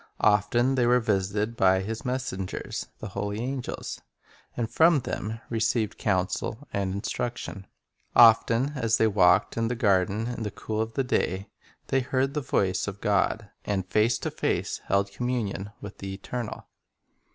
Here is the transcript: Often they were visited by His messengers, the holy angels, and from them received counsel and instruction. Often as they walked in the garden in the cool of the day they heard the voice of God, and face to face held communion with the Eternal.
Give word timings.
Often 0.23 0.73
they 0.73 0.87
were 0.87 0.99
visited 0.99 1.55
by 1.55 1.81
His 1.81 2.03
messengers, 2.03 2.87
the 2.97 3.09
holy 3.09 3.39
angels, 3.39 4.01
and 4.57 4.67
from 4.67 5.01
them 5.01 5.39
received 5.51 5.99
counsel 5.99 6.67
and 6.73 6.91
instruction. 6.91 7.67
Often 8.15 8.71
as 8.75 8.97
they 8.97 9.05
walked 9.05 9.57
in 9.57 9.67
the 9.67 9.75
garden 9.75 10.25
in 10.25 10.41
the 10.41 10.49
cool 10.49 10.81
of 10.81 10.95
the 10.95 11.03
day 11.03 11.51
they 11.89 11.99
heard 11.99 12.33
the 12.33 12.41
voice 12.41 12.87
of 12.87 12.99
God, 12.99 13.51
and 13.63 13.85
face 13.85 14.17
to 14.17 14.31
face 14.31 14.79
held 14.87 15.11
communion 15.11 15.69
with 15.81 15.99
the 15.99 16.15
Eternal. 16.15 16.65